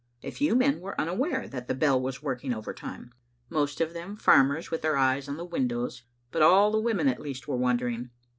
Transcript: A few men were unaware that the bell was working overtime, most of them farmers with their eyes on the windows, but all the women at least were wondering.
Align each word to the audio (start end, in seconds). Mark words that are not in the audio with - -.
A 0.23 0.31
few 0.31 0.55
men 0.55 0.79
were 0.79 0.99
unaware 0.99 1.47
that 1.47 1.67
the 1.67 1.75
bell 1.75 2.01
was 2.01 2.23
working 2.23 2.55
overtime, 2.55 3.11
most 3.51 3.79
of 3.79 3.93
them 3.93 4.15
farmers 4.17 4.71
with 4.71 4.81
their 4.81 4.97
eyes 4.97 5.29
on 5.29 5.37
the 5.37 5.45
windows, 5.45 6.05
but 6.31 6.41
all 6.41 6.71
the 6.71 6.79
women 6.81 7.07
at 7.07 7.21
least 7.21 7.47
were 7.47 7.55
wondering. 7.55 8.09